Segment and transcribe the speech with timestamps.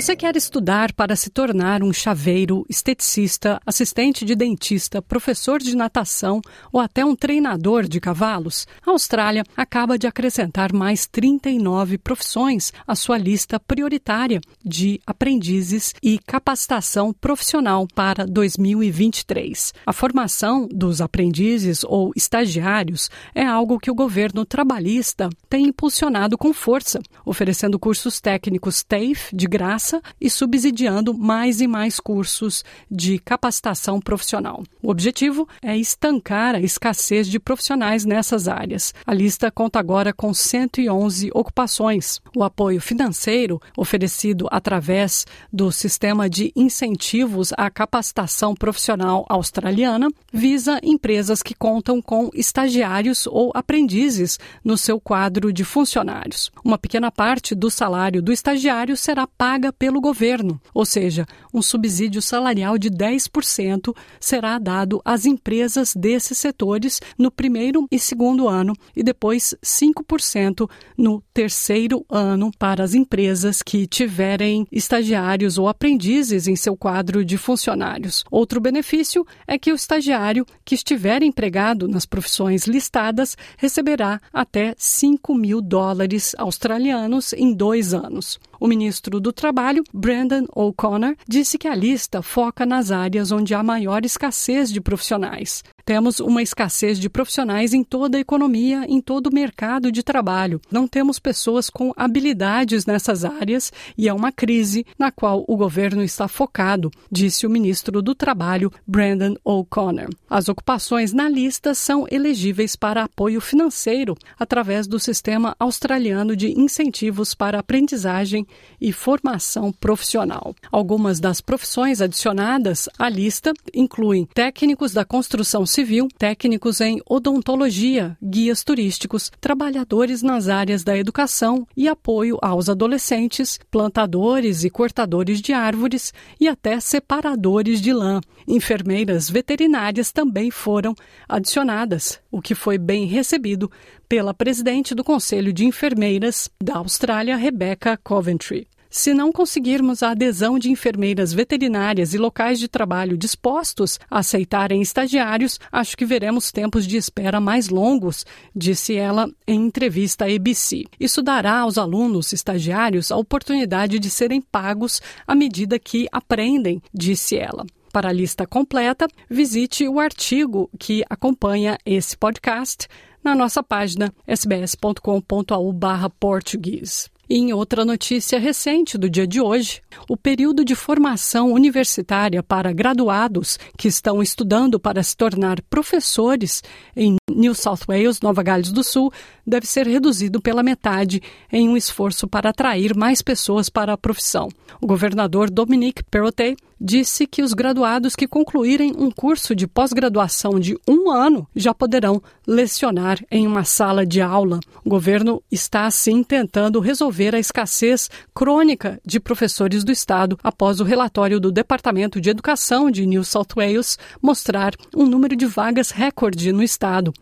[0.00, 6.40] Você quer estudar para se tornar um chaveiro, esteticista, assistente de dentista, professor de natação
[6.72, 8.64] ou até um treinador de cavalos?
[8.86, 16.20] A Austrália acaba de acrescentar mais 39 profissões à sua lista prioritária de aprendizes e
[16.20, 19.74] capacitação profissional para 2023.
[19.84, 26.54] A formação dos aprendizes ou estagiários é algo que o governo trabalhista tem impulsionado com
[26.54, 33.18] força, oferecendo cursos técnicos TAFE de graça graça e subsidiando mais e mais cursos de
[33.18, 34.62] capacitação profissional.
[34.82, 38.92] O objetivo é estancar a escassez de profissionais nessas áreas.
[39.06, 42.20] A lista conta agora com 111 ocupações.
[42.36, 51.42] O apoio financeiro oferecido através do sistema de incentivos à capacitação profissional australiana visa empresas
[51.42, 56.50] que contam com estagiários ou aprendizes no seu quadro de funcionários.
[56.64, 61.62] Uma pequena parte do salário do estagiário será paga paga pelo governo, ou seja, um
[61.62, 68.74] subsídio salarial de 10% será dado às empresas desses setores no primeiro e segundo ano
[68.96, 76.56] e depois 5% no terceiro ano para as empresas que tiverem estagiários ou aprendizes em
[76.56, 78.24] seu quadro de funcionários.
[78.30, 85.34] Outro benefício é que o estagiário que estiver empregado nas profissões listadas receberá até 5
[85.34, 88.40] mil dólares australianos em dois anos.
[88.60, 93.62] O ministro do Trabalho, Brandon O'Connor, disse que a lista foca nas áreas onde há
[93.62, 95.62] maior escassez de profissionais.
[95.88, 100.60] Temos uma escassez de profissionais em toda a economia, em todo o mercado de trabalho.
[100.70, 106.02] Não temos pessoas com habilidades nessas áreas e é uma crise na qual o governo
[106.02, 110.10] está focado, disse o ministro do Trabalho, Brandon O'Connor.
[110.28, 117.34] As ocupações na lista são elegíveis para apoio financeiro através do sistema australiano de incentivos
[117.34, 118.46] para aprendizagem
[118.78, 120.54] e formação profissional.
[120.70, 128.64] Algumas das profissões adicionadas à lista incluem técnicos da construção civil, técnicos em odontologia, guias
[128.64, 136.12] turísticos, trabalhadores nas áreas da educação e apoio aos adolescentes, plantadores e cortadores de árvores
[136.40, 138.20] e até separadores de lã.
[138.48, 140.96] Enfermeiras veterinárias também foram
[141.28, 143.70] adicionadas, o que foi bem recebido
[144.08, 148.66] pela presidente do Conselho de Enfermeiras da Austrália, Rebecca Coventry.
[148.90, 154.80] Se não conseguirmos a adesão de enfermeiras veterinárias e locais de trabalho dispostos a aceitarem
[154.80, 160.86] estagiários, acho que veremos tempos de espera mais longos, disse ela em entrevista à ABC.
[160.98, 167.36] Isso dará aos alunos estagiários a oportunidade de serem pagos à medida que aprendem, disse
[167.36, 167.66] ela.
[167.92, 172.88] Para a lista completa, visite o artigo que acompanha esse podcast
[173.22, 177.17] na nossa página sbs.com.au/português.
[177.30, 183.58] Em outra notícia recente do dia de hoje, o período de formação universitária para graduados
[183.76, 186.62] que estão estudando para se tornar professores
[186.96, 189.12] em New South Wales, Nova Gales do Sul,
[189.48, 194.48] deve ser reduzido pela metade em um esforço para atrair mais pessoas para a profissão.
[194.80, 200.78] O governador Dominique Perrottet disse que os graduados que concluírem um curso de pós-graduação de
[200.86, 204.60] um ano já poderão lecionar em uma sala de aula.
[204.84, 210.84] O governo está, assim, tentando resolver a escassez crônica de professores do Estado após o
[210.84, 216.52] relatório do Departamento de Educação de New South Wales mostrar um número de vagas recorde
[216.52, 217.12] no Estado.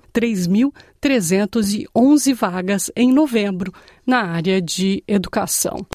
[1.00, 3.72] 3.311 vagas em novembro
[4.06, 5.86] na área de educação.